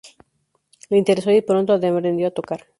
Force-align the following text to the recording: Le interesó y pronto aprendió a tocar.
Le 0.89 0.97
interesó 0.97 1.29
y 1.29 1.43
pronto 1.43 1.73
aprendió 1.73 2.29
a 2.29 2.31
tocar. 2.31 2.65